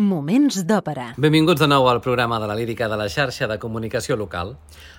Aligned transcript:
Moments 0.00 0.62
d'òpera. 0.64 1.10
Benvinguts 1.20 1.60
de 1.60 1.66
nou 1.68 1.84
al 1.84 1.98
programa 2.00 2.38
de 2.40 2.46
la 2.48 2.54
lírica 2.56 2.86
de 2.88 2.96
la 2.96 3.10
xarxa 3.12 3.44
de 3.44 3.58
comunicació 3.60 4.16
local. 4.16 4.54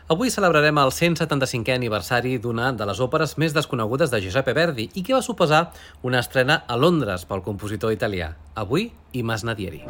Avui 0.06 0.30
celebrarem 0.30 0.78
el 0.78 0.94
175è 0.94 1.74
aniversari 1.74 2.36
d'una 2.38 2.70
de 2.78 2.86
les 2.86 3.02
òperes 3.02 3.34
més 3.42 3.58
desconegudes 3.58 4.14
de 4.14 4.22
Giuseppe 4.22 4.54
Verdi 4.54 4.92
i 4.94 5.02
que 5.02 5.16
va 5.18 5.26
suposar 5.26 5.64
una 6.04 6.22
estrena 6.22 6.62
a 6.68 6.78
Londres 6.78 7.26
pel 7.26 7.42
compositor 7.42 7.90
italià. 7.90 8.36
Avui, 8.54 8.92
I 9.14 9.26
Masnadieri. 9.26 9.82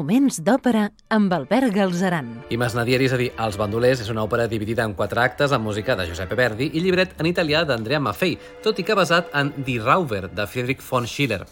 Moments 0.00 0.38
d'òpera 0.40 0.86
amb 1.12 1.32
Albert 1.36 1.74
Galzeran. 1.74 2.28
I 2.48 2.56
Masnadieri, 2.56 3.04
és 3.04 3.12
a 3.12 3.18
dir, 3.20 3.26
Els 3.44 3.58
bandolers, 3.60 4.00
és 4.00 4.08
una 4.08 4.22
òpera 4.24 4.46
dividida 4.48 4.86
en 4.88 4.94
quatre 4.96 5.20
actes 5.20 5.52
amb 5.52 5.66
música 5.68 5.92
de 5.98 6.06
Giuseppe 6.08 6.38
Verdi 6.38 6.70
i 6.72 6.80
llibret 6.80 7.12
en 7.20 7.28
italià 7.28 7.66
d'Andrea 7.68 8.00
Maffei, 8.00 8.38
tot 8.64 8.80
i 8.80 8.86
que 8.86 8.96
basat 8.96 9.28
en 9.36 9.50
Die 9.66 9.76
Rauber, 9.82 10.30
de 10.32 10.46
Friedrich 10.48 10.80
von 10.86 11.04
Schiller. 11.04 11.42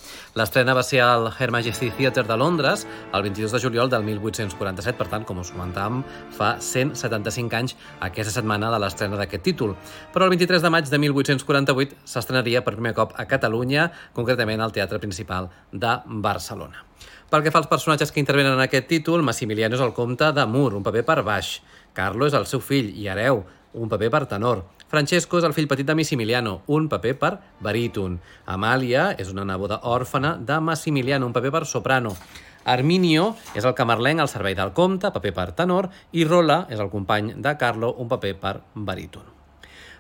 L'estrena 0.40 0.72
va 0.78 0.86
ser 0.86 1.02
al 1.04 1.28
Her 1.28 1.50
Majesty 1.52 1.90
Theatre 1.98 2.24
de 2.24 2.38
Londres 2.40 2.86
el 3.12 3.26
22 3.28 3.52
de 3.52 3.60
juliol 3.66 3.92
del 3.92 4.08
1847, 4.08 4.96
per 4.96 5.10
tant, 5.12 5.28
com 5.28 5.44
us 5.44 5.52
comentàvem, 5.52 6.00
fa 6.32 6.54
175 6.56 7.60
anys 7.60 7.76
aquesta 8.00 8.32
setmana 8.38 8.72
de 8.72 8.80
l'estrena 8.80 9.20
d'aquest 9.20 9.44
títol. 9.44 9.76
Però 10.14 10.24
el 10.24 10.32
23 10.38 10.64
de 10.64 10.72
maig 10.72 10.88
de 10.88 11.04
1848 11.04 12.00
s'estrenaria 12.08 12.64
per 12.64 12.78
primer 12.80 12.96
cop 12.96 13.12
a 13.12 13.28
Catalunya, 13.28 13.90
concretament 14.16 14.64
al 14.64 14.72
Teatre 14.72 15.04
Principal 15.04 15.52
de 15.72 15.98
Barcelona. 16.06 16.88
Pel 17.28 17.42
que 17.44 17.50
fa 17.52 17.60
als 17.60 17.68
personatges 17.68 18.08
que 18.08 18.22
intervenen 18.22 18.54
en 18.54 18.62
aquest 18.64 18.86
títol, 18.88 19.20
Massimiliano 19.20 19.76
és 19.76 19.82
el 19.84 19.92
comte 19.92 20.30
de 20.32 20.46
Mur, 20.48 20.72
un 20.78 20.84
paper 20.86 21.02
per 21.04 21.18
baix. 21.26 21.58
Carlo 21.92 22.24
és 22.24 22.32
el 22.32 22.48
seu 22.48 22.62
fill 22.64 22.88
i 22.96 23.04
hereu, 23.04 23.42
un 23.76 23.92
paper 23.92 24.08
per 24.14 24.22
tenor. 24.30 24.64
Francesco 24.88 25.36
és 25.36 25.44
el 25.44 25.52
fill 25.52 25.68
petit 25.68 25.84
de 25.84 25.98
Massimiliano, 25.98 26.62
un 26.72 26.88
paper 26.88 27.14
per 27.20 27.32
baríton. 27.60 28.16
Amàlia 28.48 29.10
és 29.20 29.28
una 29.28 29.44
neboda 29.44 29.82
òrfana 29.84 30.38
de 30.40 30.56
Massimiliano, 30.56 31.28
un 31.28 31.36
paper 31.36 31.52
per 31.52 31.66
soprano. 31.68 32.16
Arminio 32.64 33.34
és 33.52 33.68
el 33.68 33.76
camarlenc 33.76 34.24
al 34.24 34.32
servei 34.32 34.56
del 34.56 34.72
comte, 34.72 35.12
paper 35.12 35.34
per 35.36 35.50
tenor, 35.52 35.92
i 36.16 36.24
Rola 36.24 36.62
és 36.72 36.80
el 36.80 36.88
company 36.88 37.34
de 37.36 37.58
Carlo, 37.60 37.92
un 38.00 38.08
paper 38.08 38.38
per 38.40 38.60
baríton. 38.72 39.37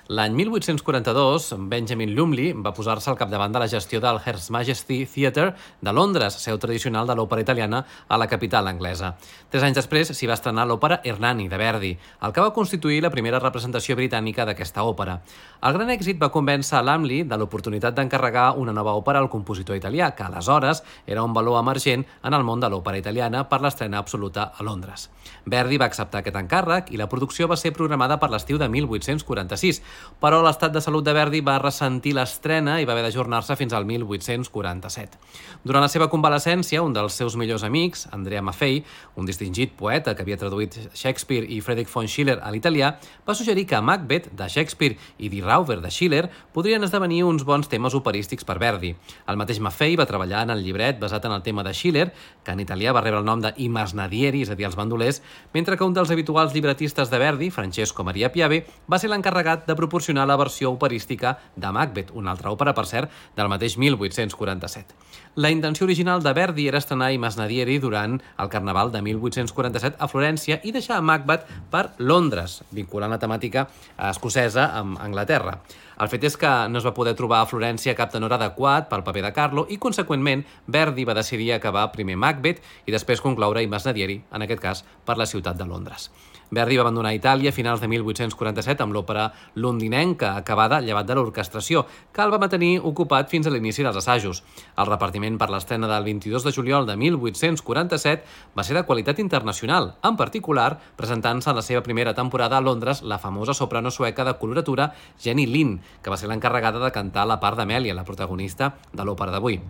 L'any 0.08 0.32
1842, 0.32 1.50
Benjamin 1.68 2.14
Lumley 2.16 2.54
va 2.56 2.70
posar-se 2.72 3.10
al 3.10 3.16
capdavant 3.20 3.52
de 3.52 3.60
la 3.60 3.66
gestió 3.68 3.98
del 4.00 4.16
Her 4.24 4.38
Majesty 4.48 5.02
Theatre 5.04 5.50
de 5.84 5.92
Londres, 5.92 6.38
seu 6.40 6.56
tradicional 6.56 7.04
de 7.06 7.12
l'òpera 7.12 7.42
italiana 7.44 7.82
a 8.08 8.16
la 8.16 8.26
capital 8.26 8.70
anglesa. 8.70 9.10
Tres 9.52 9.66
anys 9.66 9.76
després 9.76 10.08
s'hi 10.16 10.30
va 10.30 10.38
estrenar 10.38 10.64
l'òpera 10.64 11.02
Hernani, 11.04 11.50
de 11.52 11.58
Verdi, 11.60 11.90
el 12.24 12.32
que 12.32 12.40
va 12.40 12.54
constituir 12.56 13.02
la 13.04 13.10
primera 13.12 13.36
representació 13.42 13.98
britànica 14.00 14.46
d'aquesta 14.48 14.86
òpera. 14.88 15.18
El 15.60 15.76
gran 15.76 15.92
èxit 15.92 16.16
va 16.16 16.32
convèncer 16.32 16.78
a 16.78 16.82
Lumley 16.88 17.28
de 17.28 17.36
l'oportunitat 17.36 17.92
d'encarregar 17.92 18.54
una 18.56 18.72
nova 18.72 18.96
òpera 18.96 19.20
al 19.20 19.28
compositor 19.28 19.76
italià, 19.76 20.14
que 20.16 20.24
aleshores 20.24 20.82
era 21.04 21.22
un 21.22 21.36
valor 21.36 21.60
emergent 21.60 22.06
en 22.24 22.32
el 22.32 22.48
món 22.48 22.64
de 22.64 22.72
l'òpera 22.72 22.96
italiana 22.96 23.44
per 23.50 23.60
l'estrena 23.60 24.00
absoluta 24.00 24.54
a 24.56 24.64
Londres. 24.64 25.10
Verdi 25.44 25.76
va 25.76 25.92
acceptar 25.92 26.22
aquest 26.22 26.40
encàrrec 26.40 26.88
i 26.92 26.96
la 26.96 27.10
producció 27.12 27.44
va 27.46 27.60
ser 27.60 27.74
programada 27.76 28.16
per 28.16 28.30
l'estiu 28.32 28.56
de 28.56 28.68
1846, 28.72 29.82
però 30.18 30.40
l'estat 30.42 30.72
de 30.74 30.80
salut 30.82 31.04
de 31.06 31.14
Verdi 31.14 31.40
va 31.46 31.58
ressentir 31.62 32.14
l'estrena 32.16 32.78
i 32.80 32.86
va 32.86 32.94
haver 32.96 33.04
d'ajornar-se 33.06 33.54
fins 33.56 33.74
al 33.76 33.86
1847. 33.86 35.18
Durant 35.62 35.84
la 35.84 35.90
seva 35.90 36.08
convalescència, 36.10 36.82
un 36.82 36.94
dels 36.96 37.14
seus 37.14 37.36
millors 37.38 37.64
amics, 37.66 38.06
Andrea 38.12 38.42
Maffei, 38.42 38.82
un 39.16 39.26
distingit 39.26 39.76
poeta 39.78 40.14
que 40.14 40.24
havia 40.26 40.38
traduït 40.40 40.74
Shakespeare 40.92 41.46
i 41.46 41.60
Friedrich 41.62 41.90
von 41.92 42.08
Schiller 42.10 42.38
a 42.42 42.50
l'italià, 42.50 42.92
va 43.26 43.34
suggerir 43.34 43.66
que 43.70 43.80
Macbeth, 43.80 44.30
de 44.34 44.48
Shakespeare, 44.48 44.98
i 45.18 45.30
Die 45.30 45.42
Rauber, 45.42 45.78
de 45.82 45.90
Schiller, 45.90 46.24
podrien 46.52 46.82
esdevenir 46.82 47.22
uns 47.24 47.44
bons 47.46 47.70
temes 47.70 47.94
operístics 47.94 48.46
per 48.46 48.58
Verdi. 48.58 48.94
El 49.26 49.38
mateix 49.38 49.62
Maffei 49.62 49.96
va 49.98 50.06
treballar 50.06 50.42
en 50.46 50.54
el 50.56 50.64
llibret 50.64 50.98
basat 50.98 51.26
en 51.28 51.36
el 51.36 51.42
tema 51.46 51.62
de 51.62 51.74
Schiller, 51.74 52.08
que 52.44 52.54
en 52.54 52.62
italià 52.64 52.92
va 52.94 53.02
rebre 53.04 53.22
el 53.22 53.26
nom 53.28 53.42
de 53.42 53.52
I 53.56 53.68
Masnadieri, 53.70 54.42
és 54.42 54.50
a 54.50 54.58
dir, 54.58 54.66
els 54.66 54.76
bandolers, 54.78 55.22
mentre 55.54 55.76
que 55.76 55.86
un 55.86 55.94
dels 55.94 56.10
habituals 56.10 56.54
llibretistes 56.54 57.10
de 57.10 57.22
Verdi, 57.22 57.50
Francesco 57.54 58.04
Maria 58.04 58.32
Piave, 58.34 58.64
va 58.90 58.98
ser 58.98 59.10
l'encarregat 59.12 59.66
de 59.68 59.76
proporcionar 59.88 60.28
la 60.28 60.36
versió 60.36 60.70
operística 60.70 61.38
de 61.56 61.72
Macbeth, 61.72 62.12
una 62.12 62.30
altra 62.30 62.52
òpera, 62.52 62.74
per 62.76 62.84
cert, 62.86 63.10
del 63.36 63.48
mateix 63.48 63.78
1847. 63.80 64.94
La 65.40 65.50
intenció 65.50 65.86
original 65.86 66.22
de 66.22 66.32
Verdi 66.36 66.66
era 66.68 66.78
estrenar 66.82 67.08
i 67.14 67.18
Masnadieri 67.18 67.78
durant 67.80 68.18
el 68.38 68.50
Carnaval 68.52 68.92
de 68.92 69.00
1847 69.02 69.96
a 69.98 70.08
Florència 70.10 70.60
i 70.62 70.72
deixar 70.76 71.00
Macbeth 71.00 71.48
per 71.72 71.94
Londres, 71.98 72.60
vinculant 72.70 73.14
la 73.14 73.20
temàtica 73.22 73.68
escocesa 74.10 74.68
amb 74.76 75.00
Anglaterra. 75.00 75.56
El 75.98 76.10
fet 76.12 76.28
és 76.28 76.36
que 76.38 76.50
no 76.70 76.78
es 76.78 76.86
va 76.86 76.94
poder 76.94 77.16
trobar 77.18 77.40
a 77.42 77.48
Florència 77.48 77.96
cap 77.98 78.12
tenor 78.12 78.36
adequat 78.36 78.90
pel 78.90 79.02
paper 79.06 79.24
de 79.24 79.34
Carlo 79.34 79.66
i, 79.70 79.80
conseqüentment, 79.80 80.44
Verdi 80.66 81.08
va 81.08 81.16
decidir 81.16 81.54
acabar 81.54 81.88
primer 81.94 82.18
Macbeth 82.20 82.60
i 82.86 82.94
després 82.94 83.24
concloure 83.24 83.64
i 83.64 83.70
Masnadieri, 83.70 84.20
en 84.30 84.44
aquest 84.44 84.62
cas, 84.62 84.84
per 85.06 85.16
la 85.18 85.26
ciutat 85.26 85.56
de 85.58 85.66
Londres. 85.66 86.10
Verdi 86.50 86.78
va 86.78 86.84
abandonar 86.86 87.12
Itàlia 87.12 87.50
a 87.52 87.56
finals 87.56 87.82
de 87.82 87.88
1847 87.92 88.84
amb 88.84 88.94
l'òpera 88.96 89.26
londinenca 89.54 90.34
acabada 90.36 90.80
llevat 90.80 91.08
de 91.08 91.16
l'orquestració, 91.18 91.84
que 92.12 92.22
el 92.24 92.32
va 92.32 92.40
mantenir 92.40 92.78
ocupat 92.80 93.28
fins 93.28 93.46
a 93.46 93.52
l'inici 93.52 93.84
dels 93.84 93.98
assajos. 94.00 94.42
El 94.76 94.88
repartiment 94.88 95.36
per 95.40 95.50
l'estrena 95.52 95.90
del 95.90 96.06
22 96.08 96.46
de 96.46 96.52
juliol 96.56 96.88
de 96.88 96.96
1847 96.96 98.54
va 98.56 98.64
ser 98.64 98.78
de 98.78 98.84
qualitat 98.88 99.20
internacional, 99.20 99.94
en 100.02 100.16
particular 100.16 100.70
presentant-se 100.96 101.50
en 101.50 101.60
la 101.60 101.66
seva 101.66 101.82
primera 101.82 102.14
temporada 102.14 102.56
a 102.56 102.64
Londres 102.64 103.02
la 103.02 103.18
famosa 103.18 103.54
soprano 103.54 103.90
sueca 103.90 104.24
de 104.24 104.38
coloratura 104.38 104.92
Jenny 105.20 105.46
Lind, 105.46 105.82
que 106.02 106.10
va 106.10 106.16
ser 106.16 106.32
l'encarregada 106.32 106.80
de 106.80 106.94
cantar 106.94 107.26
la 107.28 107.40
part 107.40 107.60
d'Amèlia, 107.60 107.94
la 107.94 108.08
protagonista 108.08 108.74
de 108.92 109.04
l'òpera 109.04 109.36
d'avui. 109.36 109.60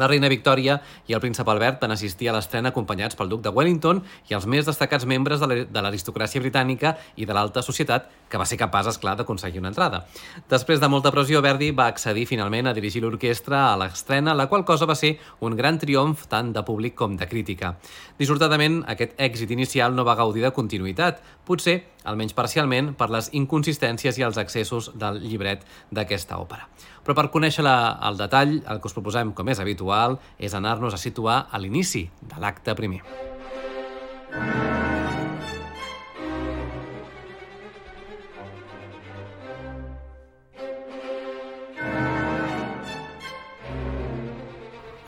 La 0.00 0.08
reina 0.08 0.30
Victòria 0.32 0.78
i 1.04 1.12
el 1.12 1.20
príncep 1.20 1.48
Albert 1.52 1.82
van 1.82 1.92
assistir 1.92 2.30
a 2.30 2.32
l'estrena 2.32 2.70
acompanyats 2.72 3.16
pel 3.18 3.28
duc 3.28 3.42
de 3.44 3.50
Wellington 3.52 4.00
i 4.30 4.36
els 4.36 4.46
més 4.48 4.64
destacats 4.64 5.04
membres 5.04 5.42
de 5.42 5.82
l'aristocràcia 5.84 6.40
britànica 6.40 6.94
i 7.20 7.28
de 7.28 7.36
l'alta 7.36 7.60
societat, 7.60 8.08
que 8.32 8.40
va 8.40 8.46
ser 8.48 8.56
capaç, 8.56 8.88
esclar, 8.88 9.18
d'aconseguir 9.18 9.60
una 9.60 9.68
entrada. 9.68 10.06
Després 10.48 10.80
de 10.80 10.88
molta 10.88 11.12
pressió, 11.12 11.42
Verdi 11.44 11.70
va 11.76 11.90
accedir 11.92 12.24
finalment 12.30 12.70
a 12.70 12.72
dirigir 12.72 13.02
l'orquestra 13.04 13.66
a 13.68 13.76
l'estrena, 13.76 14.32
la 14.32 14.48
qual 14.48 14.64
cosa 14.64 14.88
va 14.88 14.96
ser 14.96 15.18
un 15.44 15.56
gran 15.60 15.76
triomf 15.82 16.24
tant 16.32 16.54
de 16.56 16.64
públic 16.64 16.96
com 16.96 17.18
de 17.20 17.28
crítica. 17.28 17.74
Dissortadament, 18.16 18.80
aquest 18.88 19.18
èxit 19.20 19.52
inicial 19.52 19.92
no 19.92 20.08
va 20.08 20.16
gaudir 20.16 20.46
de 20.46 20.54
continuïtat, 20.56 21.20
potser, 21.44 21.82
almenys 22.04 22.34
parcialment, 22.36 22.92
per 22.98 23.10
les 23.12 23.30
inconsistències 23.36 24.18
i 24.18 24.26
els 24.26 24.38
excessos 24.42 24.90
del 24.98 25.20
llibret 25.24 25.66
d'aquesta 25.90 26.40
òpera. 26.42 26.68
Però 27.02 27.16
per 27.18 27.28
conèixer 27.34 27.64
la, 27.66 27.98
el 28.08 28.18
detall, 28.20 28.58
el 28.62 28.80
que 28.80 28.90
us 28.90 28.96
proposem, 28.96 29.32
com 29.36 29.48
és 29.52 29.62
habitual, 29.62 30.18
és 30.38 30.54
anar-nos 30.54 30.94
a 30.94 31.00
situar 31.00 31.46
a 31.50 31.62
l'inici 31.62 32.08
de 32.20 32.42
l'acte 32.42 32.74
primer. 32.78 33.02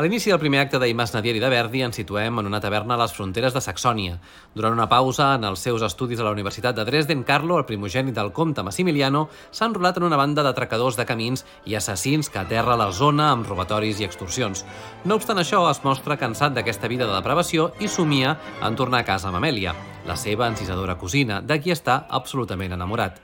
L'inici 0.04 0.28
del 0.28 0.38
primer 0.38 0.59
acte 0.60 0.76
d'Imas 0.76 1.15
Nadieri 1.15 1.41
de 1.41 1.48
Verdi 1.48 1.81
ens 1.81 1.97
situem 1.97 2.37
en 2.41 2.48
una 2.50 2.59
taverna 2.60 2.92
a 2.92 3.00
les 3.00 3.12
fronteres 3.16 3.54
de 3.54 3.60
Saxònia. 3.65 4.19
Durant 4.53 4.75
una 4.76 4.84
pausa 4.91 5.31
en 5.38 5.47
els 5.48 5.62
seus 5.65 5.81
estudis 5.87 6.20
a 6.20 6.26
la 6.26 6.32
Universitat 6.34 6.76
de 6.76 6.84
Dresden, 6.84 7.22
Carlo, 7.25 7.56
el 7.56 7.65
primogènit 7.65 8.12
del 8.12 8.28
comte 8.37 8.60
Massimiliano, 8.62 9.22
s'ha 9.50 9.64
enrolat 9.70 9.97
en 9.97 10.04
una 10.10 10.19
banda 10.20 10.44
d'atracadors 10.44 10.98
de 11.00 11.06
camins 11.09 11.47
i 11.64 11.78
assassins 11.78 12.28
que 12.28 12.43
aterra 12.43 12.76
la 12.76 12.91
zona 12.93 13.31
amb 13.32 13.48
robatoris 13.48 14.03
i 14.03 14.04
extorsions. 14.04 14.66
No 15.09 15.16
obstant 15.16 15.41
això, 15.41 15.62
es 15.70 15.81
mostra 15.88 16.20
cansat 16.20 16.53
d'aquesta 16.53 16.91
vida 16.93 17.09
de 17.09 17.16
depravació 17.16 17.70
i 17.81 17.88
somia 17.88 18.37
en 18.60 18.76
tornar 18.76 19.00
a 19.00 19.09
casa 19.09 19.31
amb 19.31 19.41
Amèlia, 19.41 19.72
la 20.04 20.19
seva 20.20 20.50
encisadora 20.53 20.98
cosina, 21.00 21.41
de 21.41 21.56
qui 21.62 21.72
està 21.72 22.03
absolutament 22.10 22.76
enamorat. 22.76 23.22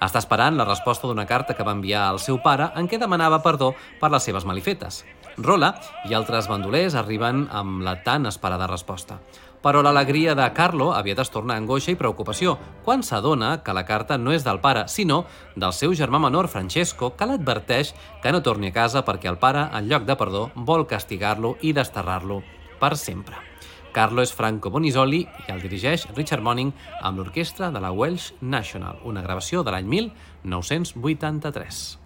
Està 0.00 0.24
esperant 0.24 0.56
la 0.56 0.64
resposta 0.64 1.06
d'una 1.06 1.28
carta 1.28 1.52
que 1.52 1.62
va 1.62 1.76
enviar 1.76 2.08
al 2.08 2.18
seu 2.24 2.40
pare 2.42 2.72
en 2.74 2.88
què 2.88 2.98
demanava 2.98 3.44
perdó 3.44 3.74
per 4.00 4.10
les 4.10 4.24
seves 4.24 4.48
malifetes. 4.48 5.04
Rola 5.38 5.72
i 6.08 6.12
altres 6.12 6.48
bandolers 6.50 6.94
arriben 6.98 7.46
amb 7.50 7.80
la 7.84 7.96
tan 8.04 8.28
esperada 8.28 8.66
resposta. 8.68 9.18
Però 9.62 9.80
l'alegria 9.80 10.34
de 10.34 10.48
Carlo 10.52 10.90
aviat 10.92 11.20
es 11.22 11.30
torna 11.30 11.54
angoixa 11.54 11.92
i 11.92 11.98
preocupació 11.98 12.56
quan 12.84 13.04
s'adona 13.06 13.52
que 13.62 13.72
la 13.72 13.84
carta 13.86 14.18
no 14.18 14.34
és 14.34 14.42
del 14.44 14.58
pare, 14.60 14.88
sinó 14.88 15.22
del 15.54 15.72
seu 15.72 15.94
germà 15.94 16.18
menor, 16.18 16.50
Francesco, 16.50 17.12
que 17.16 17.28
l'adverteix 17.30 17.94
que 18.22 18.32
no 18.34 18.42
torni 18.42 18.72
a 18.72 18.74
casa 18.74 19.04
perquè 19.06 19.30
el 19.30 19.38
pare, 19.38 19.68
en 19.72 19.88
lloc 19.88 20.04
de 20.04 20.18
perdó, 20.18 20.50
vol 20.56 20.84
castigar-lo 20.90 21.56
i 21.62 21.72
desterrar-lo 21.72 22.42
per 22.82 22.96
sempre. 22.98 23.38
Carlo 23.92 24.24
és 24.24 24.32
Franco 24.32 24.70
Bonisoli 24.72 25.22
i 25.22 25.50
el 25.52 25.62
dirigeix 25.62 26.08
Richard 26.16 26.42
Monning 26.42 26.72
amb 27.00 27.20
l'orquestra 27.20 27.70
de 27.70 27.80
la 27.80 27.92
Welsh 27.92 28.32
National, 28.40 28.98
una 29.04 29.22
gravació 29.22 29.62
de 29.62 29.76
l'any 29.76 29.86
1983. 29.86 32.01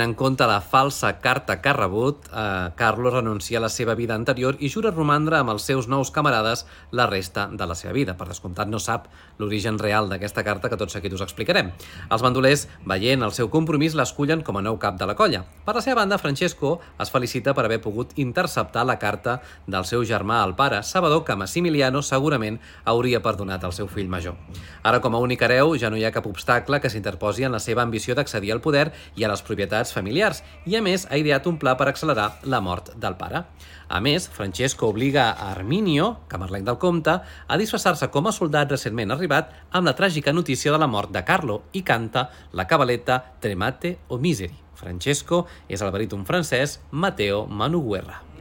and 0.00 0.03
En 0.04 0.12
compte 0.12 0.44
la 0.44 0.60
falsa 0.60 1.18
carta 1.18 1.62
que 1.62 1.70
ha 1.70 1.72
rebut, 1.72 2.26
eh, 2.26 2.70
Carlos 2.76 3.14
renuncia 3.14 3.56
a 3.56 3.60
la 3.62 3.70
seva 3.70 3.94
vida 3.94 4.14
anterior 4.14 4.58
i 4.60 4.68
jura 4.68 4.90
romandre 4.90 5.38
amb 5.38 5.48
els 5.54 5.64
seus 5.64 5.86
nous 5.88 6.10
camarades 6.12 6.66
la 6.90 7.06
resta 7.06 7.46
de 7.50 7.64
la 7.64 7.74
seva 7.74 7.94
vida. 7.94 8.14
Per 8.14 8.26
descomptat, 8.28 8.68
no 8.68 8.78
sap 8.78 9.06
l'origen 9.38 9.78
real 9.78 10.10
d'aquesta 10.10 10.44
carta 10.44 10.68
que 10.68 10.76
tot 10.76 10.92
seguit 10.92 11.14
us 11.16 11.22
explicarem. 11.24 11.70
Els 12.10 12.22
bandolers, 12.22 12.66
veient 12.84 13.22
el 13.24 13.32
seu 13.32 13.48
compromís, 13.48 13.94
l'escullen 13.94 14.42
com 14.42 14.58
a 14.58 14.62
nou 14.62 14.76
cap 14.78 14.98
de 15.00 15.06
la 15.06 15.14
colla. 15.16 15.40
Per 15.64 15.74
la 15.74 15.80
seva 15.80 16.02
banda, 16.02 16.18
Francesco 16.18 16.80
es 17.00 17.10
felicita 17.10 17.54
per 17.54 17.64
haver 17.64 17.80
pogut 17.80 18.12
interceptar 18.16 18.84
la 18.84 18.98
carta 18.98 19.40
del 19.66 19.88
seu 19.88 20.04
germà 20.04 20.42
al 20.42 20.54
pare, 20.54 20.82
sabedor 20.82 21.24
que 21.24 21.34
Massimiliano 21.34 22.02
segurament 22.02 22.60
hauria 22.84 23.22
perdonat 23.22 23.64
el 23.64 23.72
seu 23.72 23.88
fill 23.88 24.12
major. 24.12 24.36
Ara, 24.82 25.00
com 25.00 25.14
a 25.14 25.18
únic 25.18 25.40
hereu, 25.40 25.78
ja 25.80 25.88
no 25.88 25.96
hi 25.96 26.04
ha 26.04 26.12
cap 26.12 26.26
obstacle 26.26 26.80
que 26.80 26.92
s'interposi 26.92 27.48
en 27.48 27.56
la 27.56 27.58
seva 27.58 27.80
ambició 27.80 28.14
d'accedir 28.14 28.52
al 28.52 28.60
poder 28.60 28.90
i 29.16 29.24
a 29.24 29.32
les 29.32 29.40
propietats 29.40 29.93
familiars, 29.94 30.42
i 30.66 30.76
a 30.76 30.82
més 30.82 31.06
ha 31.08 31.18
ideat 31.20 31.46
un 31.46 31.56
pla 31.62 31.76
per 31.78 31.88
accelerar 31.88 32.40
la 32.50 32.60
mort 32.64 32.92
del 33.00 33.16
pare. 33.20 33.44
A 33.88 34.00
més, 34.04 34.26
Francesco 34.32 34.88
obliga 34.90 35.30
a 35.30 35.52
Arminio, 35.52 36.10
camarlenc 36.28 36.66
del 36.66 36.80
comte, 36.82 37.16
a 37.22 37.60
disfressar-se 37.60 38.10
com 38.10 38.26
a 38.26 38.34
soldat 38.34 38.74
recentment 38.74 39.14
arribat 39.14 39.54
amb 39.70 39.86
la 39.88 39.96
tràgica 39.96 40.34
notícia 40.34 40.74
de 40.74 40.82
la 40.82 40.90
mort 40.90 41.14
de 41.14 41.24
Carlo 41.24 41.62
i 41.72 41.84
canta 41.86 42.28
la 42.52 42.66
cabaleta 42.66 43.22
Tremate 43.40 43.98
o 44.08 44.18
Miseri. 44.18 44.58
Francesco 44.74 45.44
és 45.68 45.80
el 45.80 45.94
baríton 45.94 46.26
francès 46.28 46.80
Matteo 46.90 47.46
Manuguerra. 47.46 48.33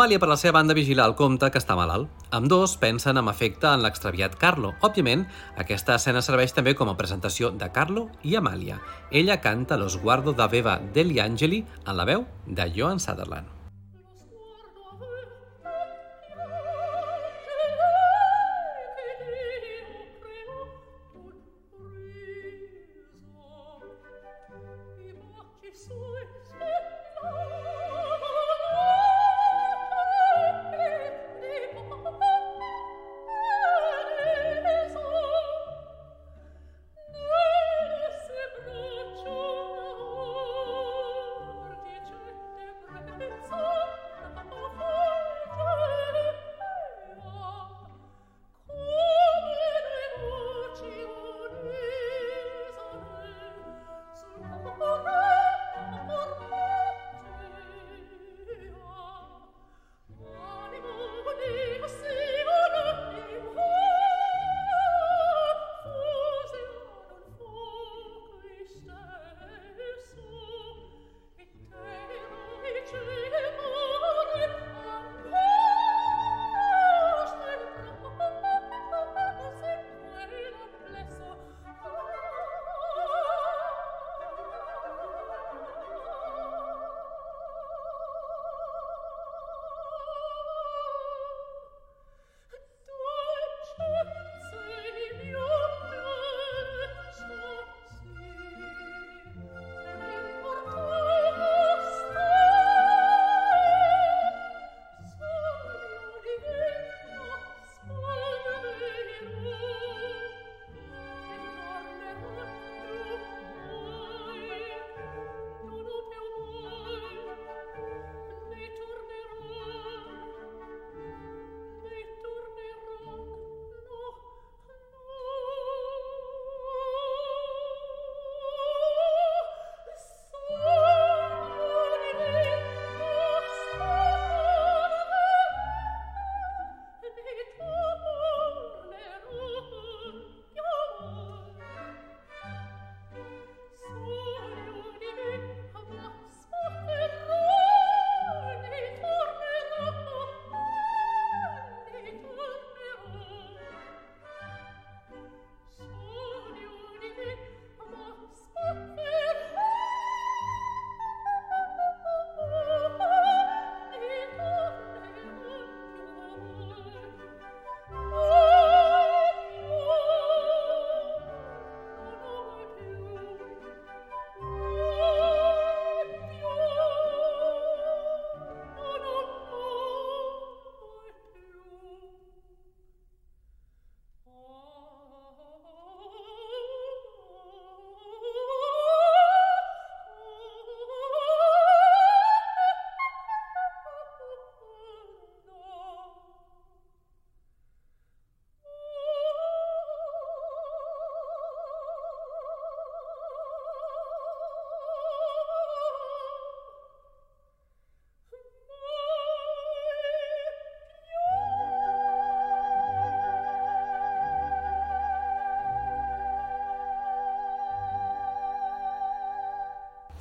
Amàlia, 0.00 0.16
per 0.16 0.30
la 0.30 0.36
seva 0.40 0.54
banda, 0.56 0.72
vigila 0.72 1.04
el 1.04 1.12
comte, 1.12 1.50
que 1.52 1.60
està 1.60 1.74
malalt. 1.76 2.08
Amb 2.32 2.48
dos 2.48 2.72
pensen 2.80 3.20
amb 3.20 3.28
efecte 3.28 3.68
en 3.68 3.84
l'extraviat 3.84 4.38
Carlo. 4.40 4.70
Òbviament, 4.88 5.26
aquesta 5.60 5.98
escena 6.00 6.24
serveix 6.24 6.56
també 6.56 6.72
com 6.78 6.88
a 6.88 6.96
presentació 6.96 7.52
de 7.52 7.68
Carlo 7.76 8.06
i 8.24 8.32
Amàlia. 8.40 8.80
Ella 9.12 9.42
canta 9.44 9.76
Los 9.76 10.00
guardo 10.00 10.32
da 10.32 10.48
Veva 10.48 10.80
degli 10.96 11.20
Angeli 11.20 11.66
en 11.84 11.96
la 12.00 12.08
veu 12.08 12.24
de 12.46 12.72
Joan 12.72 12.96
Sutherland. 12.98 13.60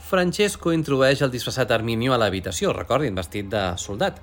Francesco 0.09 0.71
introdueix 0.73 1.19
el 1.21 1.29
disfressat 1.29 1.69
Arminio 1.69 2.15
a 2.15 2.17
l'habitació, 2.17 2.71
recordin, 2.73 3.13
vestit 3.13 3.45
de 3.51 3.59
soldat. 3.77 4.15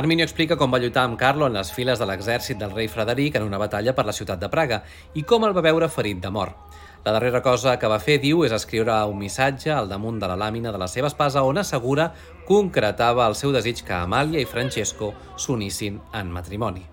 Arminio 0.00 0.24
explica 0.24 0.56
com 0.56 0.72
va 0.72 0.78
lluitar 0.80 1.02
amb 1.04 1.18
Carlo 1.20 1.44
en 1.44 1.58
les 1.58 1.68
files 1.68 2.00
de 2.00 2.06
l'exèrcit 2.08 2.56
del 2.56 2.72
rei 2.72 2.88
Frederic 2.88 3.36
en 3.36 3.44
una 3.44 3.60
batalla 3.60 3.92
per 3.92 4.06
la 4.08 4.14
ciutat 4.16 4.40
de 4.40 4.48
Praga 4.48 4.78
i 5.12 5.24
com 5.28 5.44
el 5.44 5.52
va 5.52 5.66
veure 5.66 5.90
ferit 5.92 6.22
de 6.22 6.30
mort. 6.32 6.56
La 7.04 7.12
darrera 7.12 7.42
cosa 7.44 7.74
que 7.76 7.90
va 7.92 8.00
fer, 8.00 8.16
diu, 8.22 8.40
és 8.48 8.56
escriure 8.56 8.96
un 9.04 9.20
missatge 9.20 9.68
al 9.74 9.92
damunt 9.92 10.16
de 10.22 10.32
la 10.32 10.38
làmina 10.40 10.72
de 10.72 10.80
la 10.80 10.88
seva 10.88 11.12
espasa 11.12 11.44
on 11.44 11.60
assegura 11.60 12.08
concretava 12.48 13.28
el 13.28 13.36
seu 13.36 13.52
desig 13.52 13.84
que 13.84 13.98
Amàlia 13.98 14.40
i 14.40 14.48
Francesco 14.48 15.12
s'unissin 15.36 16.00
en 16.16 16.32
matrimoni. 16.32 16.86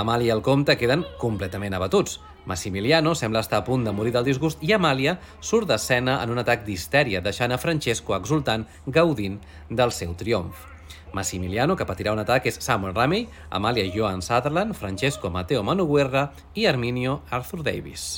Amàlia 0.00 0.32
i 0.32 0.36
el 0.38 0.46
comte 0.46 0.80
queden 0.80 1.04
completament 1.20 1.76
abatuts. 1.76 2.16
Massimiliano 2.48 3.14
sembla 3.14 3.42
estar 3.44 3.58
a 3.60 3.64
punt 3.64 3.84
de 3.84 3.92
morir 3.92 4.14
del 4.14 4.24
disgust 4.24 4.62
i 4.64 4.72
Amàlia 4.72 5.18
surt 5.44 5.68
d'escena 5.68 6.14
en 6.24 6.32
un 6.32 6.40
atac 6.40 6.64
d'histèria, 6.64 7.20
deixant 7.20 7.52
a 7.52 7.60
Francesco 7.60 8.16
exultant, 8.16 8.64
gaudint 8.86 9.36
del 9.68 9.92
seu 9.92 10.16
triomf. 10.16 10.64
Massimiliano, 11.12 11.76
que 11.76 11.84
patirà 11.84 12.16
un 12.16 12.24
atac, 12.24 12.48
és 12.48 12.56
Samuel 12.64 12.96
Ramey, 12.96 13.28
Amàlia 13.52 13.84
Joan 13.92 14.24
Sutherland, 14.24 14.72
Francesco 14.72 15.28
Mateo 15.28 15.62
Manuguerra 15.62 16.30
i 16.56 16.64
Arminio 16.64 17.20
Arthur 17.28 17.60
Davis. 17.68 18.10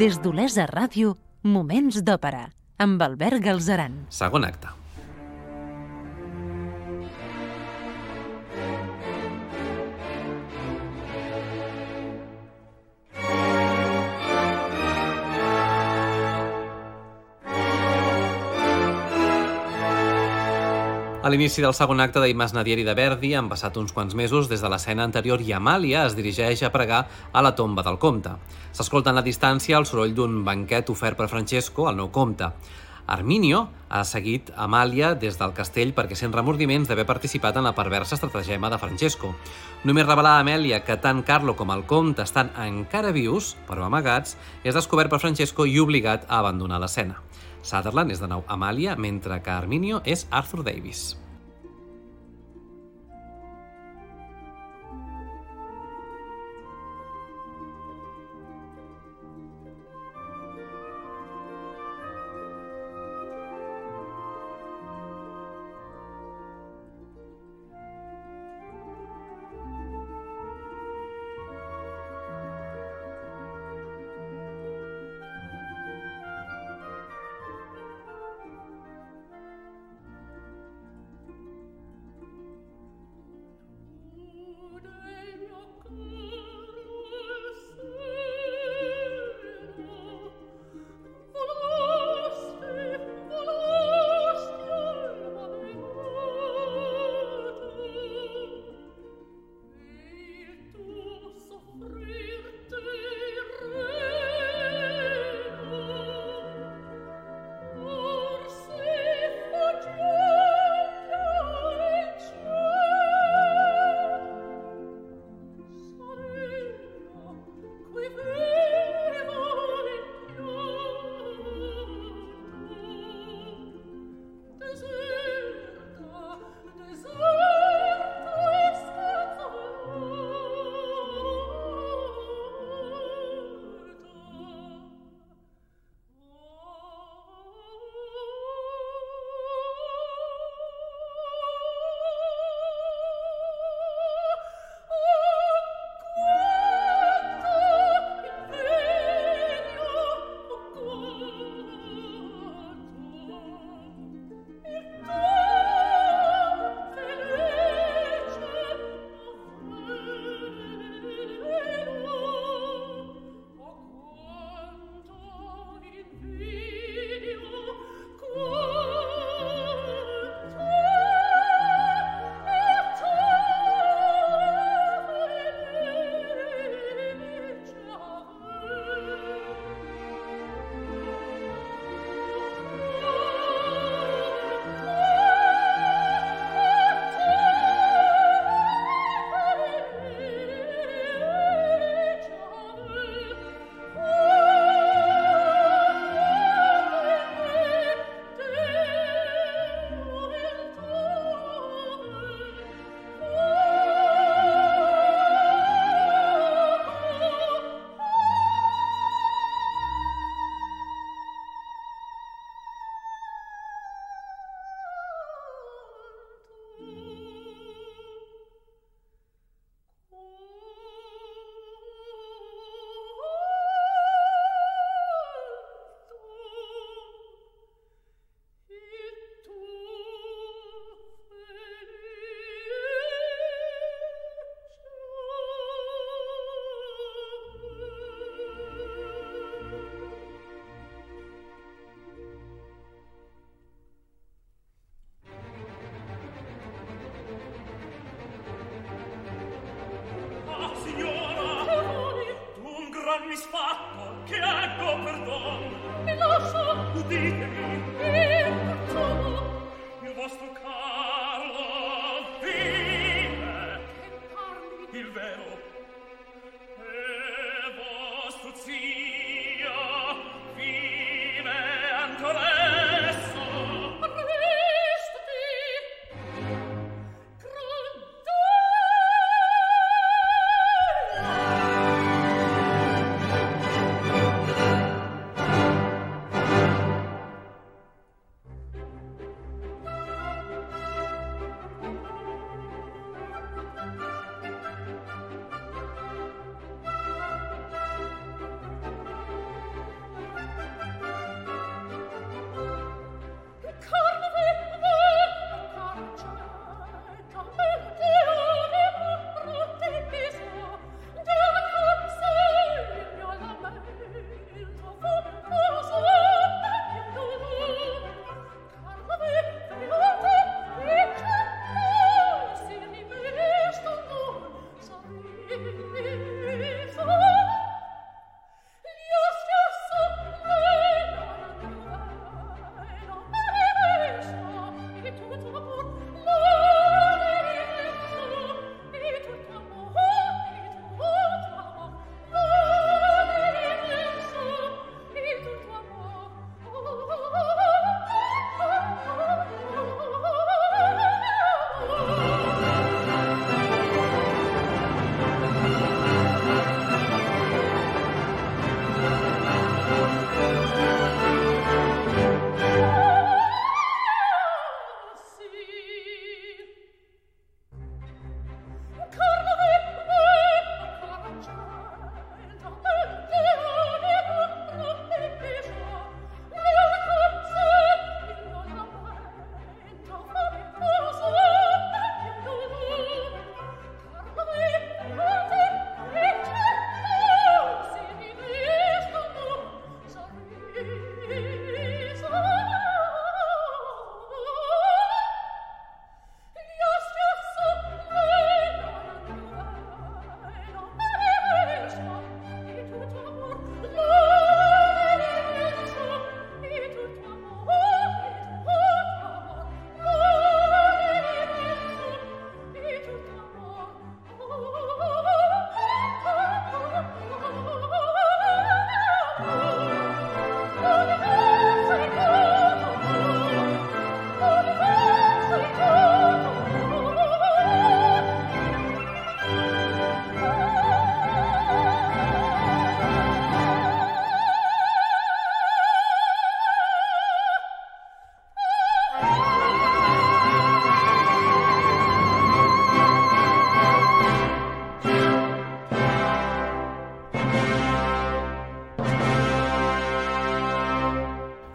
Des 0.00 0.16
d'Olesa 0.24 0.64
Ràdio, 0.70 1.10
Moments 1.44 1.98
d'Òpera, 2.06 2.46
amb 2.80 3.02
Albert 3.04 3.42
Galzeran. 3.44 3.98
Segon 4.08 4.46
acte. 4.48 4.81
A 21.22 21.30
l'inici 21.30 21.62
del 21.62 21.74
segon 21.78 22.00
acte 22.02 22.18
d'Imas 22.18 22.50
Nadieri 22.50 22.82
de 22.82 22.96
Verdi 22.98 23.28
han 23.38 23.46
passat 23.46 23.76
uns 23.78 23.92
quants 23.94 24.16
mesos 24.18 24.48
des 24.50 24.58
de 24.58 24.66
l'escena 24.72 25.04
anterior 25.06 25.38
i 25.38 25.52
Amàlia 25.54 26.00
es 26.08 26.16
dirigeix 26.18 26.64
a 26.66 26.70
pregar 26.74 27.04
a 27.30 27.42
la 27.46 27.52
tomba 27.54 27.84
del 27.86 28.00
comte. 28.02 28.32
S'escolta 28.74 29.12
en 29.12 29.20
la 29.20 29.22
distància 29.22 29.78
el 29.78 29.86
soroll 29.86 30.16
d'un 30.16 30.40
banquet 30.42 30.90
ofert 30.90 31.20
per 31.20 31.28
Francesco, 31.30 31.86
el 31.86 32.00
nou 32.02 32.10
comte. 32.10 32.50
Arminio 33.06 33.68
ha 33.88 34.02
seguit 34.02 34.50
Amàlia 34.66 35.14
des 35.14 35.38
del 35.38 35.54
castell 35.54 35.94
perquè 35.94 36.18
sent 36.18 36.34
remordiments 36.34 36.90
d'haver 36.90 37.06
participat 37.06 37.54
en 37.54 37.70
la 37.70 37.76
perversa 37.78 38.18
estratagema 38.18 38.70
de 38.74 38.82
Francesco. 38.82 39.36
Només 39.86 40.08
revelar 40.10 40.40
a 40.40 40.42
Amèlia 40.42 40.82
que 40.82 40.98
tant 40.98 41.22
Carlo 41.22 41.54
com 41.54 41.70
el 41.70 41.86
comte 41.86 42.26
estan 42.26 42.50
encara 42.66 43.14
vius, 43.14 43.54
però 43.70 43.86
amagats, 43.86 44.34
és 44.64 44.74
descobert 44.74 45.10
per 45.10 45.22
Francesco 45.22 45.70
i 45.70 45.78
obligat 45.78 46.26
a 46.26 46.42
abandonar 46.42 46.82
l'escena. 46.82 47.22
Sutherland 47.62 48.10
és 48.10 48.20
de 48.20 48.28
nou 48.30 48.44
Amàlia, 48.50 48.98
mentre 48.98 49.40
que 49.42 49.54
Arminio 49.54 50.02
és 50.04 50.26
Arthur 50.30 50.62
Davis. 50.66 51.21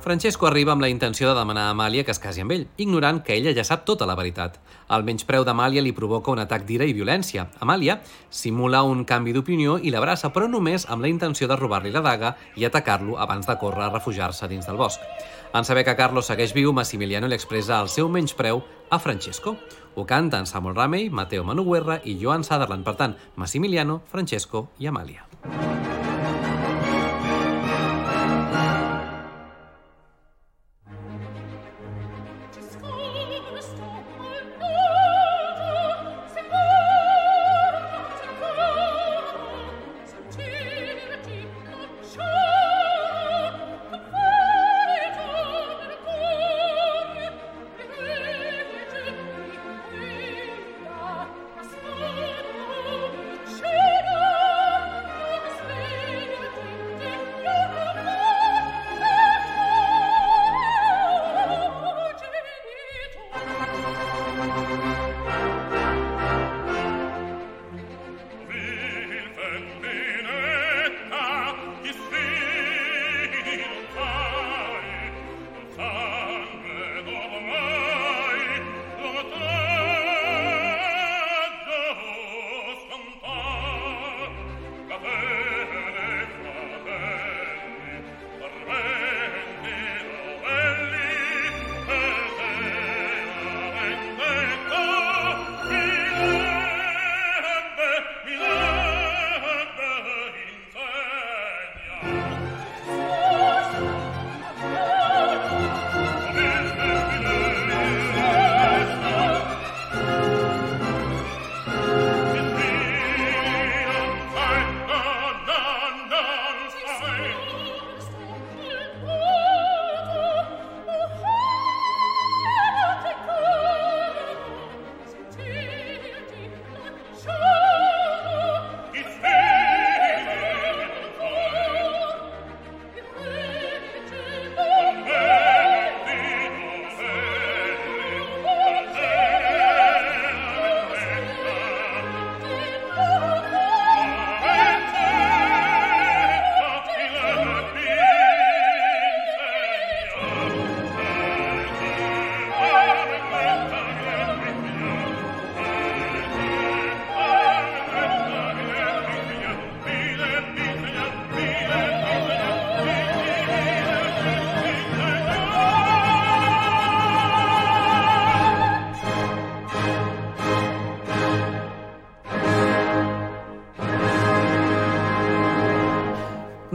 Francesco 0.07 0.47
arriba 0.47 0.71
amb 0.71 0.79
la 0.79 0.87
intenció 0.87 1.27
de 1.27 1.35
demanar 1.35 1.65
a 1.67 1.71
Amàlia 1.73 2.05
que 2.07 2.13
es 2.13 2.19
casi 2.23 2.39
amb 2.39 2.53
ell, 2.55 2.61
ignorant 2.79 3.17
que 3.27 3.33
ella 3.35 3.51
ja 3.51 3.65
sap 3.67 3.81
tota 3.83 4.05
la 4.07 4.13
veritat. 4.15 4.53
El 4.95 5.03
menyspreu 5.03 5.43
d'Amàlia 5.43 5.81
li 5.83 5.91
provoca 5.91 6.31
un 6.31 6.39
atac 6.39 6.63
d'ira 6.63 6.87
i 6.87 6.93
violència. 6.95 7.49
Amàlia 7.59 7.97
simula 8.31 8.85
un 8.87 9.03
canvi 9.03 9.33
d'opinió 9.35 9.75
i 9.83 9.91
l'abraça, 9.91 10.31
però 10.31 10.47
només 10.47 10.87
amb 10.87 11.03
la 11.03 11.11
intenció 11.11 11.49
de 11.51 11.59
robar-li 11.59 11.91
la 11.91 12.05
daga 12.05 12.31
i 12.55 12.63
atacar-lo 12.63 13.19
abans 13.19 13.51
de 13.51 13.57
córrer 13.59 13.83
a 13.83 13.91
refugiar-se 13.97 14.47
dins 14.47 14.71
del 14.71 14.79
bosc. 14.79 15.03
En 15.51 15.67
saber 15.67 15.83
que 15.83 15.97
Carlos 15.99 16.31
segueix 16.31 16.55
viu, 16.55 16.71
Massimiliano 16.71 17.27
li 17.27 17.35
expressa 17.35 17.81
el 17.81 17.91
seu 17.91 18.07
menyspreu 18.07 18.63
a 18.89 19.03
Francesco. 19.03 19.57
Ho 19.95 20.07
canten 20.07 20.47
Samuel 20.47 20.79
Ramey, 20.79 21.09
Mateo 21.09 21.43
Manuguerra 21.43 21.99
i 22.05 22.15
Joan 22.23 22.47
Sutherland. 22.47 22.87
Per 22.87 22.95
tant, 22.95 23.19
Massimiliano, 23.35 23.99
Francesco 24.07 24.69
i 24.79 24.87
Amàlia. 24.87 25.27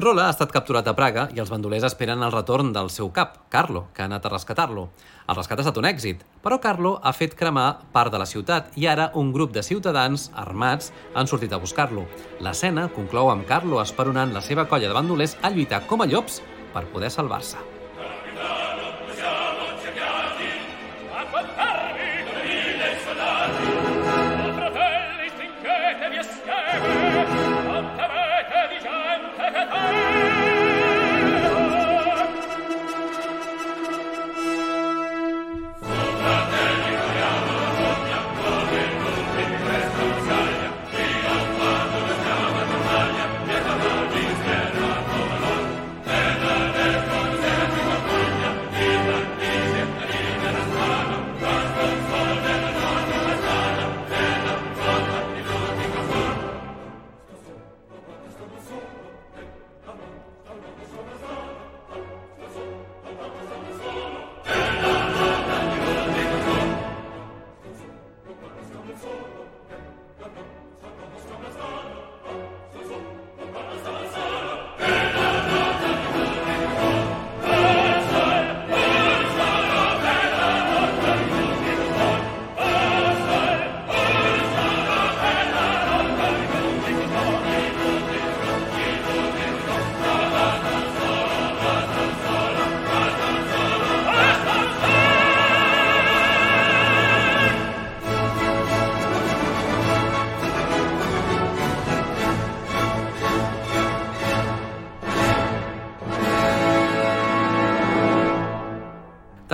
Rola 0.03 0.25
ha 0.27 0.33
estat 0.33 0.51
capturat 0.51 0.89
a 0.91 0.97
Praga 0.99 1.29
i 1.31 1.39
els 1.39 1.51
bandolers 1.53 1.85
esperen 1.87 2.25
el 2.27 2.33
retorn 2.35 2.73
del 2.75 2.89
seu 2.91 3.13
cap, 3.15 3.37
Carlo, 3.55 3.85
que 3.95 4.03
ha 4.03 4.09
anat 4.11 4.25
a 4.27 4.33
rescatar-lo. 4.33 4.89
El 5.31 5.37
rescat 5.39 5.61
ha 5.61 5.63
estat 5.63 5.79
un 5.79 5.87
èxit, 5.87 6.25
però 6.43 6.59
Carlo 6.65 6.97
ha 6.99 7.13
fet 7.15 7.37
cremar 7.39 7.69
part 7.95 8.11
de 8.11 8.19
la 8.19 8.27
ciutat 8.27 8.75
i 8.75 8.89
ara 8.91 9.13
un 9.15 9.31
grup 9.31 9.55
de 9.55 9.63
ciutadans 9.63 10.33
armats 10.35 10.91
han 11.15 11.31
sortit 11.31 11.55
a 11.55 11.61
buscar-lo. 11.63 12.09
L'escena 12.43 12.89
conclou 12.97 13.31
amb 13.31 13.47
Carlo 13.47 13.79
esperonant 13.79 14.35
la 14.35 14.43
seva 14.43 14.67
colla 14.67 14.91
de 14.91 14.99
bandolers 14.99 15.37
a 15.39 15.55
lluitar 15.55 15.85
com 15.87 16.03
a 16.03 16.11
llops 16.11 16.43
per 16.75 16.89
poder 16.91 17.15
salvar-se. 17.15 17.72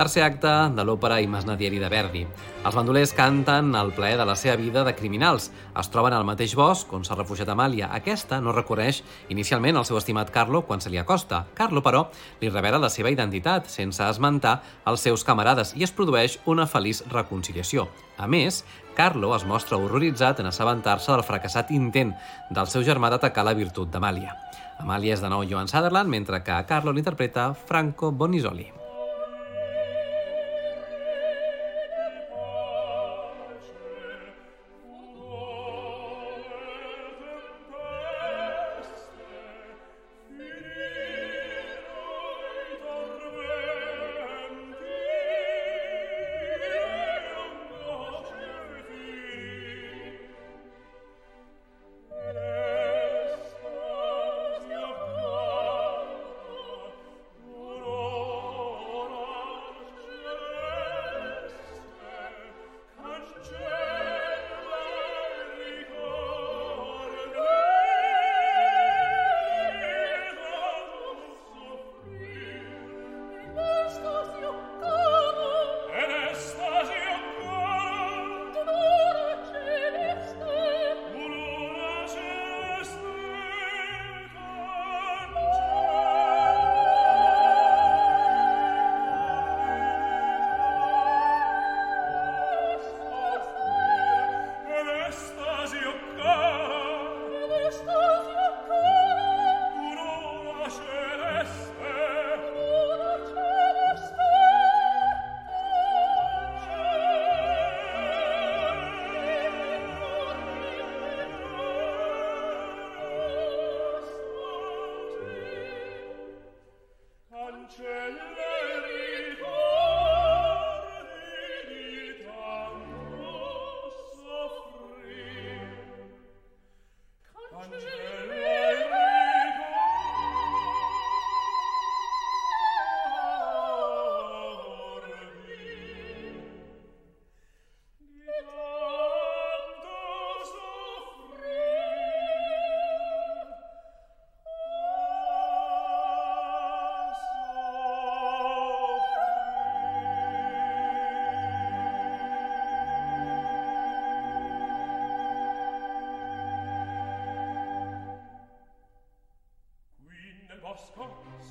Tercer 0.09 0.23
acte 0.25 0.51
de 0.73 0.81
l'òpera 0.81 1.19
Imasnadieri 1.21 1.77
de 1.77 1.89
Verdi. 1.93 2.23
Els 2.65 2.73
bandolers 2.73 3.11
canten 3.13 3.67
el 3.77 3.91
plaer 3.93 4.15
de 4.17 4.25
la 4.25 4.33
seva 4.33 4.55
vida 4.57 4.81
de 4.81 4.95
criminals. 4.97 5.51
Es 5.77 5.91
troben 5.93 6.15
al 6.17 6.25
mateix 6.25 6.55
bosc 6.57 6.89
on 6.97 7.05
s'ha 7.05 7.13
refugiat 7.13 7.51
Amàlia. 7.53 7.91
Aquesta 7.93 8.39
no 8.41 8.55
reconeix 8.55 9.03
inicialment 9.29 9.77
el 9.77 9.85
seu 9.85 9.99
estimat 9.99 10.31
Carlo 10.33 10.63
quan 10.65 10.81
se 10.81 10.89
li 10.89 10.97
acosta. 10.97 11.43
Carlo, 11.53 11.83
però, 11.85 12.07
li 12.41 12.49
revela 12.49 12.79
la 12.81 12.89
seva 12.89 13.11
identitat 13.13 13.69
sense 13.69 14.01
esmentar 14.01 14.55
els 14.89 15.05
seus 15.05 15.21
camarades 15.27 15.75
i 15.77 15.85
es 15.85 15.93
produeix 15.93 16.39
una 16.49 16.65
feliç 16.65 17.03
reconciliació. 17.13 17.85
A 18.17 18.25
més, 18.25 18.63
Carlo 18.97 19.35
es 19.37 19.45
mostra 19.45 19.77
horroritzat 19.77 20.41
en 20.41 20.49
assabentar-se 20.49 21.13
del 21.13 21.27
fracassat 21.29 21.69
intent 21.69 22.15
del 22.49 22.73
seu 22.73 22.81
germà 22.81 23.13
d'atacar 23.13 23.45
la 23.45 23.53
virtut 23.53 23.93
d'Amàlia. 23.93 24.33
Amàlia 24.81 25.13
és 25.13 25.21
de 25.21 25.29
nou 25.29 25.45
Joan 25.45 25.69
Sutherland, 25.69 26.09
mentre 26.09 26.41
que 26.41 26.57
a 26.57 26.65
Carlo 26.65 26.97
l'interpreta 26.97 27.51
Franco 27.53 28.09
Bonisoli. 28.09 28.71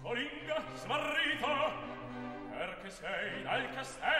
Solinga 0.01 0.62
smarrita, 0.76 1.72
perché 2.51 2.90
sei 2.90 3.42
dal 3.42 3.74
castello 3.74 4.17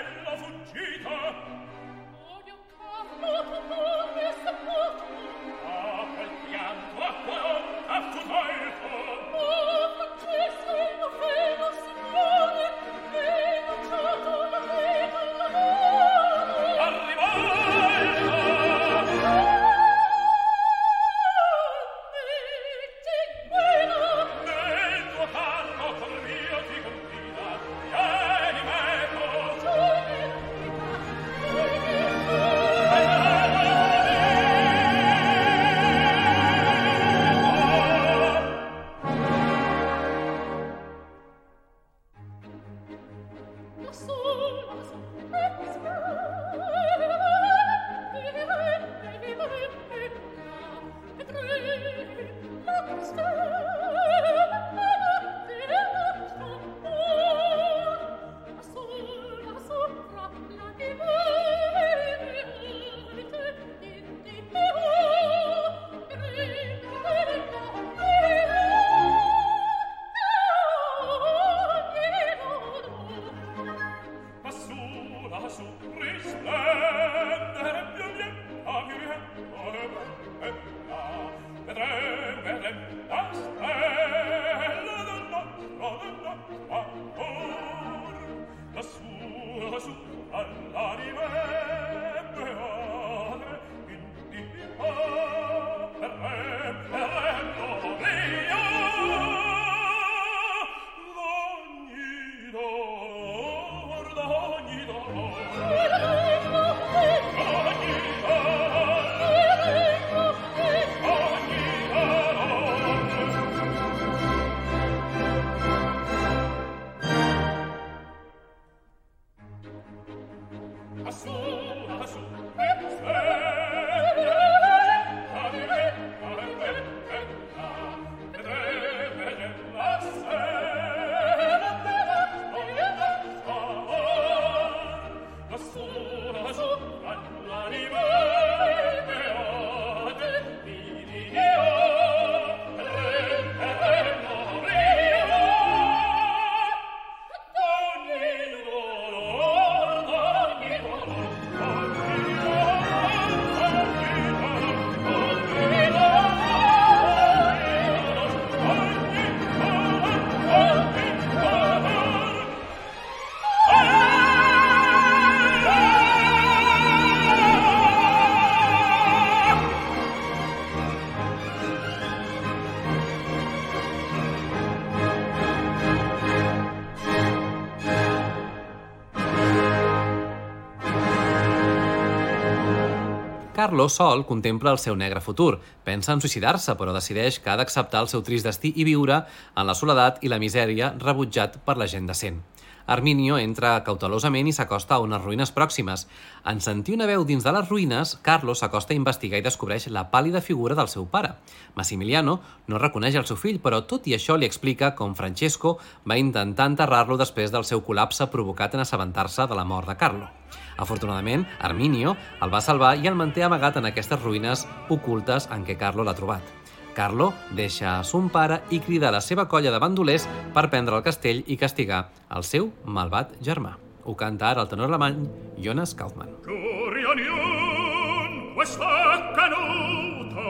Carlo 183.59 183.88
sol 183.88 184.20
contempla 184.22 184.70
el 184.70 184.78
seu 184.78 184.94
negre 184.94 185.18
futur. 185.18 185.56
Pensa 185.82 186.12
en 186.14 186.20
suïcidar-se, 186.22 186.76
però 186.78 186.92
decideix 186.94 187.40
que 187.42 187.50
ha 187.50 187.56
d'acceptar 187.59 188.04
el 188.04 188.11
seu 188.12 188.22
trist 188.22 188.46
destí 188.46 188.70
i 188.78 188.84
viure 188.86 189.16
en 189.24 189.66
la 189.66 189.74
soledat 189.74 190.20
i 190.22 190.30
la 190.30 190.38
misèria 190.38 190.92
rebutjat 191.02 191.56
per 191.66 191.74
la 191.80 191.88
gent 191.90 192.06
decent. 192.06 192.38
Arminio 192.86 193.34
entra 193.42 193.72
cautelosament 193.84 194.46
i 194.46 194.54
s'acosta 194.54 194.94
a 194.94 195.02
unes 195.02 195.24
ruïnes 195.24 195.50
pròximes. 195.56 196.06
En 196.46 196.62
sentir 196.62 196.94
una 196.94 197.09
veu 197.11 197.26
dins 197.26 197.42
de 197.42 197.56
les 197.56 197.66
ruïnes, 197.66 198.14
Carlos 198.22 198.62
s'acosta 198.62 198.94
a 198.94 199.00
investigar 199.00 199.42
i 199.42 199.46
descobreix 199.48 199.88
la 199.90 200.06
pàl·lida 200.12 200.40
figura 200.40 200.78
del 200.78 200.88
seu 200.94 201.11
pare. 201.11 201.34
Massimiliano 201.74 202.38
no 202.68 202.78
reconeix 202.78 203.18
el 203.18 203.26
seu 203.26 203.36
fill, 203.42 203.59
però 203.59 203.82
tot 203.90 204.06
i 204.06 204.14
això 204.14 204.38
li 204.38 204.46
explica 204.46 204.94
com 204.94 205.18
Francesco 205.18 205.80
va 206.06 206.22
intentar 206.22 206.70
enterrar-lo 206.70 207.18
després 207.18 207.50
del 207.50 207.66
seu 207.66 207.82
col·lapse 207.82 208.30
provocat 208.30 208.78
en 208.78 208.86
assabentar-se 208.86 209.50
de 209.50 209.59
la 209.59 209.66
mort 209.66 209.90
de 209.90 209.98
Carlo. 209.98 210.30
Afortunadament, 210.79 211.45
Arminio 211.61 212.14
el 212.43 212.55
va 212.55 212.62
salvar 212.64 212.95
i 213.03 213.11
el 213.11 213.18
manté 213.18 213.43
amagat 213.45 213.76
en 213.81 213.91
aquestes 213.91 214.22
ruïnes 214.22 214.64
ocultes 214.89 215.51
en 215.53 215.66
què 215.66 215.76
Carlo 215.79 216.07
l'ha 216.07 216.16
trobat. 216.16 216.55
Carlo 216.99 217.33
deixa 217.55 217.99
a 217.99 218.05
son 218.05 218.26
pare 218.35 218.62
i 218.74 218.81
crida 218.83 219.12
la 219.14 219.20
seva 219.22 219.47
colla 219.47 219.70
de 219.70 219.79
bandolers 219.79 220.26
per 220.55 220.66
prendre 220.70 220.99
el 220.99 221.05
castell 221.07 221.45
i 221.47 221.59
castigar 221.61 222.09
el 222.35 222.43
seu 222.43 222.72
malvat 222.85 223.37
germà. 223.39 223.76
Ho 224.03 224.16
canta 224.18 224.49
ara 224.51 224.64
el 224.64 224.70
tenor 224.72 224.89
alemany 224.91 225.20
Jonas 225.62 225.95
Kaufmann. 225.95 226.35
Curionion, 226.47 228.39
questa 228.57 228.93
canuto, 229.39 230.47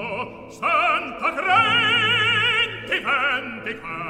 santa 0.60 1.34
crenti 1.40 3.04
vendicar. 3.04 4.07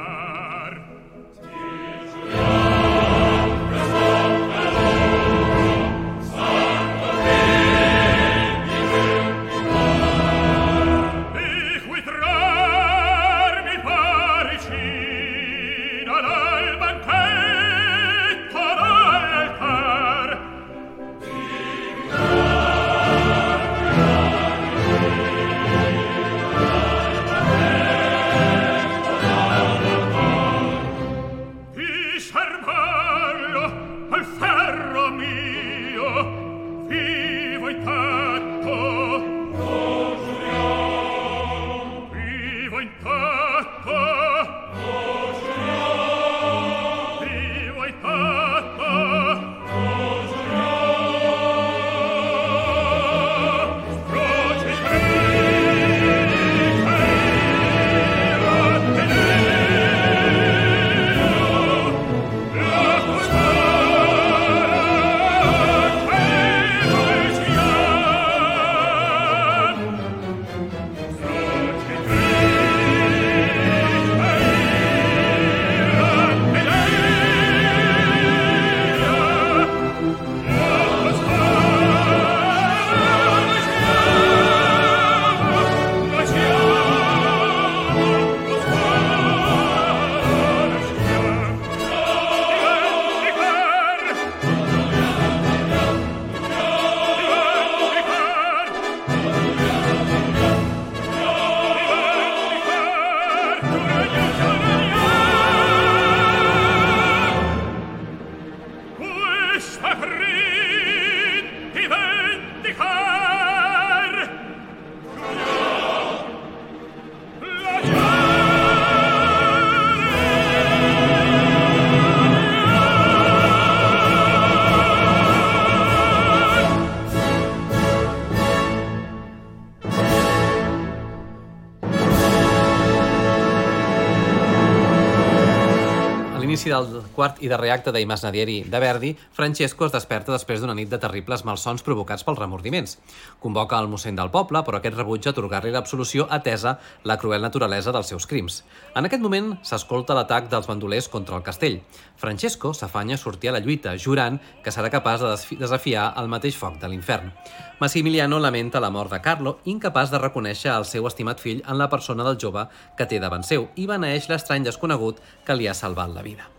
Quart 137.19 137.41
i 137.43 137.49
darrer 137.51 137.73
acte 137.75 137.91
d'Imas 137.91 138.23
Nadieri 138.23 138.61
de 138.71 138.79
Verdi, 138.79 139.09
Francesco 139.35 139.89
es 139.89 139.95
desperta 139.95 140.31
després 140.31 140.61
d'una 140.63 140.77
nit 140.79 140.91
de 140.91 141.01
terribles 141.03 141.43
malsons 141.49 141.83
provocats 141.83 142.23
pels 142.23 142.39
remordiments. 142.39 142.95
Convoca 143.43 143.81
el 143.83 143.89
mossèn 143.91 144.15
del 144.19 144.31
poble, 144.31 144.63
però 144.63 144.79
aquest 144.79 144.95
rebutja 144.95 145.33
atorgar-li 145.35 145.73
l'absolució 145.75 146.29
atesa 146.31 146.77
la 147.03 147.17
cruel 147.19 147.43
naturalesa 147.43 147.91
dels 147.95 148.13
seus 148.13 148.29
crims. 148.31 148.61
En 148.95 149.09
aquest 149.09 149.25
moment 149.25 149.57
s'escolta 149.67 150.15
l'atac 150.15 150.47
dels 150.53 150.69
bandolers 150.71 151.09
contra 151.11 151.35
el 151.35 151.43
castell. 151.43 151.81
Francesco 152.19 152.71
s'afanya 152.75 153.17
a 153.19 153.23
sortir 153.23 153.51
a 153.51 153.57
la 153.57 153.63
lluita, 153.65 153.97
jurant 153.99 154.39
que 154.63 154.75
serà 154.75 154.91
capaç 154.93 155.25
de 155.25 155.59
desafiar 155.59 156.13
el 156.23 156.31
mateix 156.31 156.59
foc 156.61 156.79
de 156.79 156.91
l'infern. 156.93 157.33
Massimiliano 157.81 158.39
lamenta 158.39 158.83
la 158.83 158.91
mort 158.95 159.11
de 159.11 159.21
Carlo, 159.23 159.57
incapaç 159.65 160.15
de 160.15 160.23
reconèixer 160.23 160.71
el 160.75 160.87
seu 160.87 161.11
estimat 161.11 161.43
fill 161.43 161.65
en 161.67 161.79
la 161.83 161.91
persona 161.91 162.27
del 162.27 162.39
jove 162.39 162.69
que 162.99 163.11
té 163.11 163.19
davant 163.19 163.47
seu 163.47 163.71
i 163.75 163.89
beneeix 163.91 164.31
l'estrany 164.31 164.67
desconegut 164.67 165.19
que 165.47 165.59
li 165.59 165.67
ha 165.67 165.75
salvat 165.75 166.15
la 166.15 166.23
vida. 166.27 166.58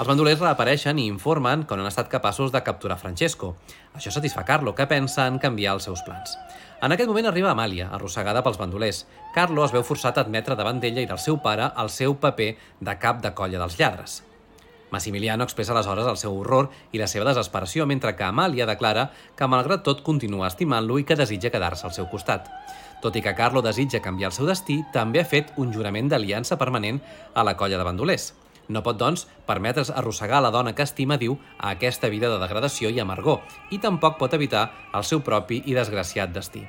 Els 0.00 0.08
bandolers 0.08 0.40
reapareixen 0.40 0.96
i 0.96 1.02
informen 1.10 1.66
que 1.68 1.76
no 1.76 1.82
han 1.84 1.90
estat 1.90 2.06
capaços 2.08 2.48
de 2.54 2.62
capturar 2.64 2.96
Francesco. 2.96 3.50
Això 3.98 4.08
satisfà 4.14 4.46
Carlo, 4.48 4.72
que 4.72 4.86
pensa 4.88 5.26
en 5.28 5.36
canviar 5.42 5.74
els 5.76 5.84
seus 5.84 6.00
plans. 6.06 6.38
En 6.80 6.94
aquest 6.94 7.10
moment 7.10 7.28
arriba 7.28 7.50
Amàlia, 7.50 7.90
arrossegada 7.92 8.40
pels 8.40 8.56
bandolers. 8.56 9.02
Carlo 9.34 9.66
es 9.66 9.76
veu 9.76 9.84
forçat 9.84 10.16
a 10.16 10.24
admetre 10.24 10.56
davant 10.56 10.80
d'ella 10.80 11.04
i 11.04 11.10
del 11.10 11.20
seu 11.20 11.36
pare 11.44 11.68
el 11.84 11.92
seu 11.92 12.16
paper 12.16 12.48
de 12.80 12.96
cap 13.04 13.20
de 13.20 13.34
colla 13.36 13.60
dels 13.60 13.76
lladres. 13.76 14.16
Massimiliano 14.88 15.44
expressa 15.44 15.76
aleshores 15.76 16.08
el 16.08 16.16
seu 16.16 16.32
horror 16.32 16.72
i 16.96 17.04
la 17.04 17.06
seva 17.06 17.28
desesperació, 17.28 17.84
mentre 17.84 18.16
que 18.16 18.24
Amàlia 18.24 18.64
declara 18.72 19.10
que 19.36 19.52
malgrat 19.52 19.84
tot 19.84 20.00
continua 20.00 20.48
estimant-lo 20.48 20.96
i 20.96 21.04
que 21.04 21.20
desitja 21.20 21.52
quedar-se 21.52 21.84
al 21.84 21.92
seu 21.92 22.08
costat. 22.08 22.48
Tot 23.04 23.20
i 23.20 23.20
que 23.20 23.36
Carlo 23.36 23.60
desitja 23.60 24.00
canviar 24.00 24.32
el 24.32 24.38
seu 24.40 24.48
destí, 24.48 24.80
també 24.96 25.20
ha 25.20 25.28
fet 25.28 25.52
un 25.60 25.76
jurament 25.76 26.08
d'aliança 26.08 26.56
permanent 26.56 27.04
a 27.34 27.44
la 27.44 27.58
colla 27.60 27.76
de 27.76 27.84
bandolers. 27.84 28.32
No 28.70 28.84
pot, 28.86 28.98
doncs, 29.00 29.26
permetre's 29.48 29.90
arrossegar 29.90 30.38
la 30.44 30.52
dona 30.54 30.72
que 30.78 30.86
estima, 30.86 31.18
diu, 31.18 31.36
a 31.58 31.72
aquesta 31.74 32.10
vida 32.12 32.30
de 32.30 32.38
degradació 32.38 32.90
i 32.94 33.00
amargor, 33.02 33.40
i 33.74 33.80
tampoc 33.82 34.18
pot 34.20 34.36
evitar 34.38 34.68
el 34.94 35.06
seu 35.06 35.24
propi 35.26 35.62
i 35.66 35.74
desgraciat 35.74 36.30
destí. 36.34 36.62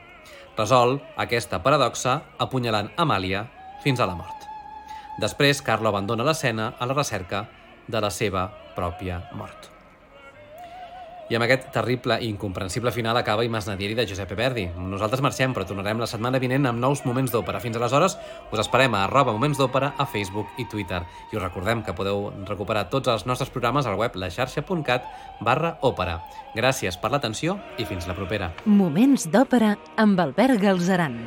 Resol 0.58 0.98
aquesta 1.22 1.62
paradoxa 1.64 2.22
apunyalant 2.42 2.90
Amàlia 2.98 3.46
fins 3.86 4.02
a 4.02 4.10
la 4.10 4.18
mort. 4.18 4.48
Després, 5.22 5.62
Carlo 5.62 5.92
abandona 5.92 6.26
l'escena 6.26 6.74
a 6.80 6.90
la 6.90 6.98
recerca 6.98 7.46
de 7.88 8.02
la 8.02 8.10
seva 8.10 8.50
pròpia 8.76 9.22
mort. 9.38 9.81
I 11.32 11.36
amb 11.38 11.46
aquest 11.46 11.70
terrible 11.72 12.18
i 12.20 12.28
incomprensible 12.28 12.92
final 12.92 13.16
acaba 13.16 13.46
Imas 13.48 13.64
Nadieri 13.64 13.96
de 13.96 14.04
Giuseppe 14.04 14.36
Verdi. 14.36 14.66
Nosaltres 14.76 15.22
marxem, 15.24 15.54
però 15.56 15.64
tornarem 15.64 16.02
la 16.04 16.10
setmana 16.12 16.42
vinent 16.44 16.68
amb 16.68 16.84
nous 16.84 17.06
Moments 17.08 17.32
d'Òpera. 17.32 17.62
Fins 17.64 17.80
aleshores, 17.80 18.18
us 18.52 18.60
esperem 18.60 18.98
a 19.00 19.06
arroba 19.06 19.32
Moments 19.32 19.62
d'Òpera 19.62 19.94
a 19.96 20.06
Facebook 20.12 20.60
i 20.60 20.68
Twitter. 20.68 21.00
I 21.32 21.40
us 21.40 21.46
recordem 21.46 21.86
que 21.88 21.96
podeu 21.96 22.34
recuperar 22.50 22.90
tots 22.92 23.08
els 23.08 23.24
nostres 23.24 23.50
programes 23.50 23.88
al 23.88 23.96
web 23.96 24.20
laxarxa.cat 24.20 25.08
barra 25.40 25.78
òpera. 25.80 26.20
Gràcies 26.52 27.00
per 27.00 27.14
l'atenció 27.16 27.62
i 27.80 27.88
fins 27.88 28.12
la 28.12 28.18
propera. 28.20 28.52
Moments 28.66 29.30
d'Òpera 29.32 29.78
amb 30.04 30.20
Albert 30.20 30.60
Galzeran. 30.60 31.22